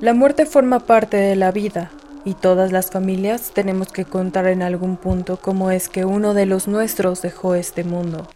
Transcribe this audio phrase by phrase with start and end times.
[0.00, 1.90] La muerte forma parte de la vida
[2.26, 6.44] y todas las familias tenemos que contar en algún punto cómo es que uno de
[6.44, 8.28] los nuestros dejó este mundo.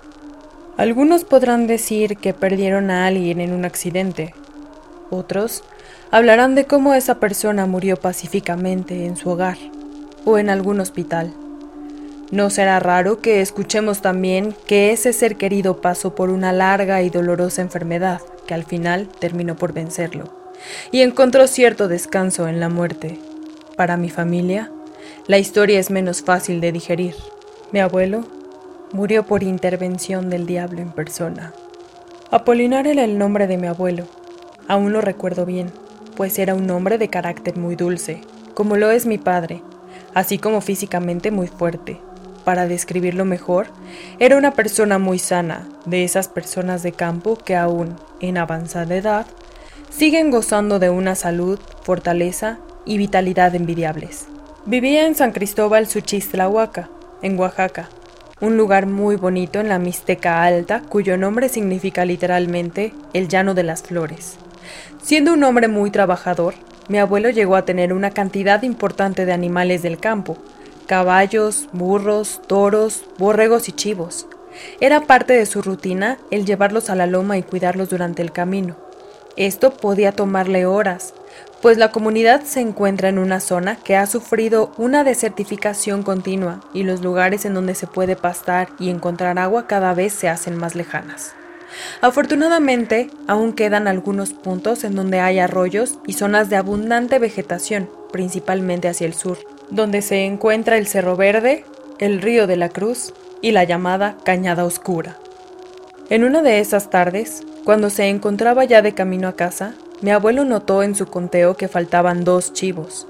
[0.78, 4.32] Algunos podrán decir que perdieron a alguien en un accidente.
[5.10, 5.62] Otros
[6.10, 9.58] hablarán de cómo esa persona murió pacíficamente en su hogar
[10.24, 11.34] o en algún hospital.
[12.30, 17.10] No será raro que escuchemos también que ese ser querido pasó por una larga y
[17.10, 20.24] dolorosa enfermedad que al final terminó por vencerlo
[20.90, 23.16] y encontró cierto descanso en la muerte.
[23.76, 24.72] Para mi familia,
[25.28, 27.14] la historia es menos fácil de digerir.
[27.70, 28.24] Mi abuelo
[28.92, 31.52] murió por intervención del diablo en persona.
[32.32, 34.08] Apolinar era el nombre de mi abuelo.
[34.66, 35.70] Aún lo recuerdo bien,
[36.16, 38.20] pues era un hombre de carácter muy dulce,
[38.54, 39.62] como lo es mi padre,
[40.12, 42.00] así como físicamente muy fuerte.
[42.44, 43.68] Para describirlo mejor,
[44.18, 49.26] era una persona muy sana, de esas personas de campo que aún, en avanzada edad,
[49.90, 54.26] siguen gozando de una salud, fortaleza y vitalidad envidiables.
[54.64, 56.88] Vivía en San Cristóbal Suchistlahuaca,
[57.22, 57.88] en Oaxaca,
[58.40, 63.64] un lugar muy bonito en la Mixteca Alta, cuyo nombre significa literalmente el llano de
[63.64, 64.38] las flores.
[65.02, 66.54] Siendo un hombre muy trabajador,
[66.88, 70.38] mi abuelo llegó a tener una cantidad importante de animales del campo,
[70.90, 74.26] caballos, burros, toros, borregos y chivos.
[74.80, 78.74] Era parte de su rutina el llevarlos a la loma y cuidarlos durante el camino.
[79.36, 81.14] Esto podía tomarle horas,
[81.62, 86.82] pues la comunidad se encuentra en una zona que ha sufrido una desertificación continua y
[86.82, 90.74] los lugares en donde se puede pastar y encontrar agua cada vez se hacen más
[90.74, 91.36] lejanas.
[92.00, 98.88] Afortunadamente, aún quedan algunos puntos en donde hay arroyos y zonas de abundante vegetación, principalmente
[98.88, 99.38] hacia el sur,
[99.70, 101.64] donde se encuentra el Cerro Verde,
[101.98, 105.16] el Río de la Cruz y la llamada Cañada Oscura.
[106.08, 110.44] En una de esas tardes, cuando se encontraba ya de camino a casa, mi abuelo
[110.44, 113.06] notó en su conteo que faltaban dos chivos.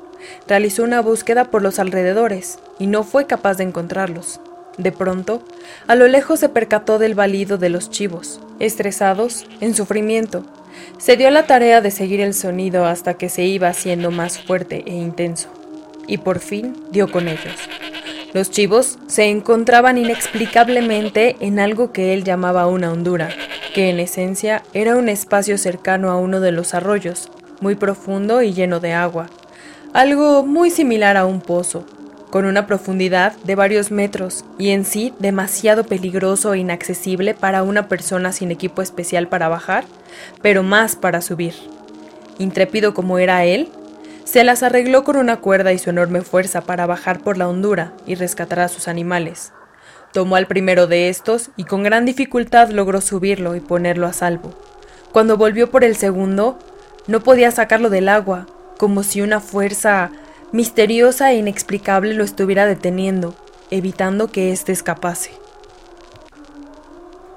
[0.46, 4.40] Realizó una búsqueda por los alrededores y no fue capaz de encontrarlos.
[4.76, 5.42] De pronto,
[5.86, 10.44] a lo lejos se percató del balido de los chivos, estresados, en sufrimiento.
[10.98, 14.82] Se dio la tarea de seguir el sonido hasta que se iba haciendo más fuerte
[14.86, 15.48] e intenso,
[16.10, 17.54] y por fin dio con ellos.
[18.34, 23.30] Los chivos se encontraban inexplicablemente en algo que él llamaba una hondura,
[23.74, 28.52] que en esencia era un espacio cercano a uno de los arroyos, muy profundo y
[28.52, 29.28] lleno de agua,
[29.92, 31.86] algo muy similar a un pozo,
[32.30, 37.88] con una profundidad de varios metros y en sí demasiado peligroso e inaccesible para una
[37.88, 39.84] persona sin equipo especial para bajar,
[40.40, 41.54] pero más para subir.
[42.38, 43.68] Intrépido como era él,
[44.24, 47.92] se las arregló con una cuerda y su enorme fuerza para bajar por la hondura
[48.06, 49.52] y rescatar a sus animales.
[50.12, 54.54] Tomó al primero de estos y con gran dificultad logró subirlo y ponerlo a salvo.
[55.12, 56.58] Cuando volvió por el segundo,
[57.06, 58.46] no podía sacarlo del agua,
[58.78, 60.10] como si una fuerza
[60.52, 63.34] misteriosa e inexplicable lo estuviera deteniendo,
[63.70, 65.32] evitando que éste escapase.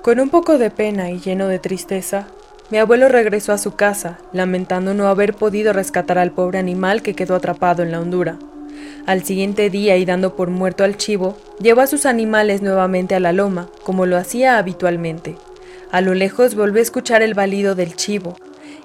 [0.02, 2.28] Con un poco de pena y lleno de tristeza,
[2.70, 7.14] mi abuelo regresó a su casa, lamentando no haber podido rescatar al pobre animal que
[7.14, 8.40] quedó atrapado en la hondura.
[9.06, 13.20] Al siguiente día y dando por muerto al chivo, llevó a sus animales nuevamente a
[13.20, 15.36] la loma, como lo hacía habitualmente.
[15.92, 18.38] A lo lejos volvió a escuchar el balido del chivo,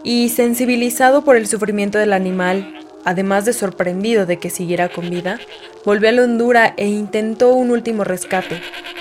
[0.02, 2.74] y, sensibilizado por el sufrimiento del animal,
[3.04, 5.38] además de sorprendido de que siguiera con vida,
[5.84, 8.60] volvió a la hondura e intentó un último rescate.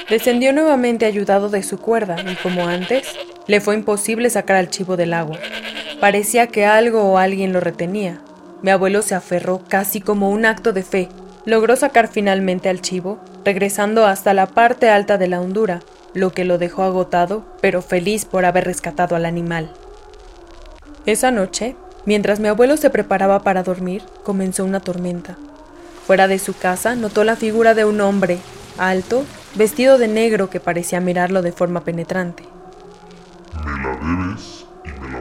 [0.09, 3.07] Descendió nuevamente ayudado de su cuerda y, como antes,
[3.47, 5.37] le fue imposible sacar al chivo del agua.
[5.99, 8.19] Parecía que algo o alguien lo retenía.
[8.61, 11.09] Mi abuelo se aferró casi como un acto de fe.
[11.45, 15.79] Logró sacar finalmente al chivo, regresando hasta la parte alta de la hondura,
[16.13, 19.71] lo que lo dejó agotado, pero feliz por haber rescatado al animal.
[21.05, 21.75] Esa noche,
[22.05, 25.37] mientras mi abuelo se preparaba para dormir, comenzó una tormenta.
[26.05, 28.39] Fuera de su casa notó la figura de un hombre,
[28.77, 29.23] alto,
[29.55, 32.43] vestido de negro que parecía mirarlo de forma penetrante.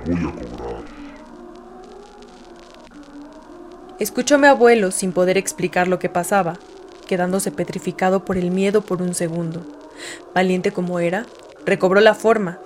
[0.07, 0.85] Voy a cobrar.
[3.99, 6.59] Escuchó a mi abuelo sin poder explicar lo que pasaba,
[7.07, 9.63] quedándose petrificado por el miedo por un segundo.
[10.35, 11.25] Valiente como era,
[11.65, 12.59] recobró la forma,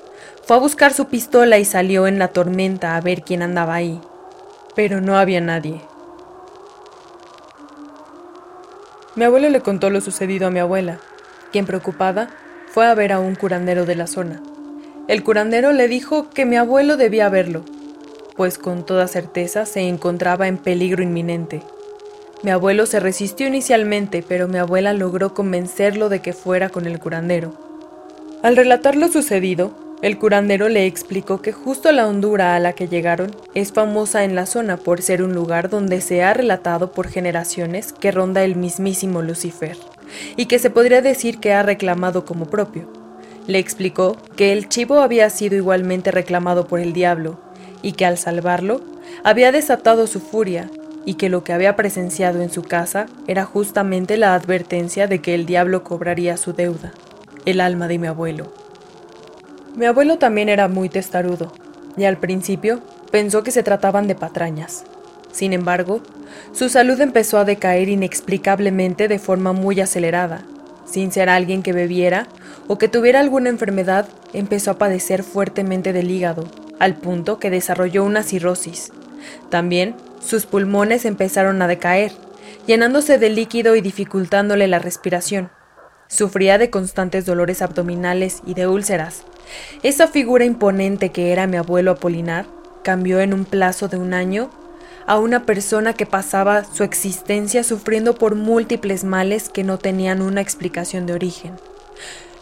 [0.44, 4.00] fue a buscar su pistola y salió en la tormenta a ver quién andaba ahí.
[4.74, 5.80] Pero no había nadie.
[9.14, 10.98] Mi abuelo le contó lo sucedido a mi abuela,
[11.52, 12.30] quien preocupada
[12.72, 14.40] fue a ver a un curandero de la zona.
[15.10, 17.64] El curandero le dijo que mi abuelo debía verlo,
[18.36, 21.62] pues con toda certeza se encontraba en peligro inminente.
[22.44, 27.00] Mi abuelo se resistió inicialmente, pero mi abuela logró convencerlo de que fuera con el
[27.00, 27.54] curandero.
[28.44, 29.72] Al relatar lo sucedido,
[30.02, 34.34] El curandero le explicó que justo la hondura a la que llegaron es famosa en
[34.34, 38.56] la zona por ser un lugar donde se ha relatado por generaciones que ronda el
[38.56, 39.76] mismísimo Lucifer,
[40.36, 42.99] y que se podría decir que ha reclamado como propio.
[43.50, 47.40] Le explicó que el chivo había sido igualmente reclamado por el diablo,
[47.82, 48.80] y que al salvarlo,
[49.24, 50.70] había desatado su furia,
[51.04, 55.34] y que lo que había presenciado en su casa era justamente la advertencia de que
[55.34, 56.92] el diablo cobraría su deuda,
[57.44, 58.52] el alma de mi abuelo.
[59.74, 61.52] Mi abuelo también era muy testarudo,
[61.96, 62.78] y al principio
[63.10, 64.84] pensó que se trataban de patrañas.
[65.32, 66.02] Sin embargo,
[66.52, 70.44] su salud empezó a decaer inexplicablemente de forma muy acelerada.
[70.90, 72.26] Sin ser alguien que bebiera
[72.66, 76.48] o que tuviera alguna enfermedad, empezó a padecer fuertemente del hígado,
[76.80, 78.92] al punto que desarrolló una cirrosis.
[79.50, 82.12] También sus pulmones empezaron a decaer,
[82.66, 85.50] llenándose de líquido y dificultándole la respiración.
[86.08, 89.22] Sufría de constantes dolores abdominales y de úlceras,
[89.82, 92.46] esa figura imponente que era mi abuelo Apolinar
[92.82, 94.50] cambió en un plazo de un año
[95.06, 100.40] a una persona que pasaba su existencia sufriendo por múltiples males que no tenían una
[100.40, 101.52] explicación de origen.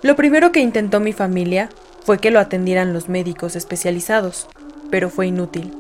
[0.03, 1.71] Lo primero que intentó mi familia
[2.05, 4.47] fue que lo atendieran los médicos especializados,
[4.91, 5.73] pero fue inútil.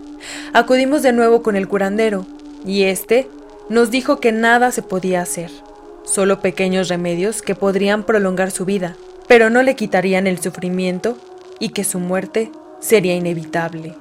[0.53, 2.27] Acudimos de nuevo con el curandero,
[2.67, 3.29] y éste
[3.69, 5.51] nos dijo que nada se podía hacer,
[6.05, 8.97] solo pequeños remedios que podrían prolongar su vida,
[9.27, 11.17] pero no le quitarían el sufrimiento
[11.61, 13.95] y que su muerte sería inevitable.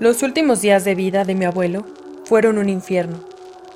[0.00, 1.84] Los últimos días de vida de mi abuelo
[2.24, 3.20] fueron un infierno.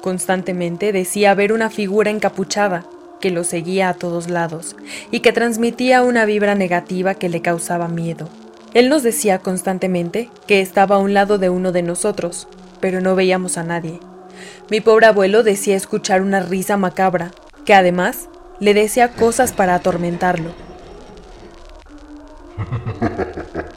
[0.00, 2.86] Constantemente decía ver una figura encapuchada
[3.20, 4.74] que lo seguía a todos lados
[5.10, 8.30] y que transmitía una vibra negativa que le causaba miedo.
[8.72, 12.48] Él nos decía constantemente que estaba a un lado de uno de nosotros,
[12.80, 14.00] pero no veíamos a nadie.
[14.70, 17.32] Mi pobre abuelo decía escuchar una risa macabra,
[17.66, 18.30] que además
[18.60, 20.52] le decía cosas para atormentarlo.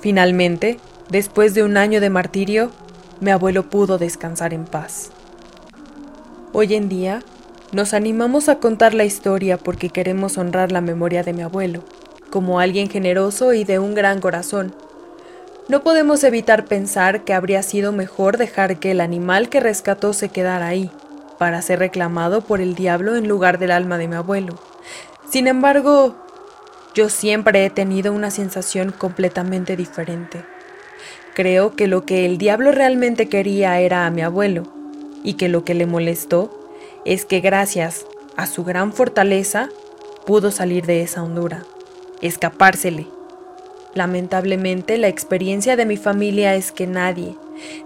[0.00, 0.78] Finalmente,
[1.10, 2.70] después de un año de martirio,
[3.20, 5.10] mi abuelo pudo descansar en paz.
[6.52, 7.22] Hoy en día,
[7.72, 11.82] nos animamos a contar la historia porque queremos honrar la memoria de mi abuelo,
[12.30, 14.74] como alguien generoso y de un gran corazón,
[15.68, 20.30] no podemos evitar pensar que habría sido mejor dejar que el animal que rescató se
[20.30, 20.90] quedara ahí,
[21.38, 24.58] para ser reclamado por el diablo en lugar del alma de mi abuelo.
[25.30, 26.16] Sin embargo,
[26.94, 30.44] yo siempre he tenido una sensación completamente diferente.
[31.34, 34.64] Creo que lo que el diablo realmente quería era a mi abuelo,
[35.22, 36.50] y que lo que le molestó
[37.04, 38.06] es que gracias
[38.36, 39.68] a su gran fortaleza
[40.26, 41.64] pudo salir de esa hondura,
[42.20, 43.06] escapársele
[43.94, 47.34] Lamentablemente, la experiencia de mi familia es que nadie,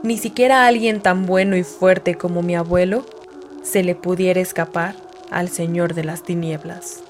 [0.03, 3.07] ni siquiera alguien tan bueno y fuerte como mi abuelo,
[3.63, 4.95] se le pudiera escapar
[5.31, 7.03] al Señor de las Tinieblas.